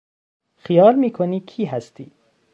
خیال 0.57 0.95
میکنی 0.95 1.39
کی 1.39 1.65
هستی! 1.65 2.11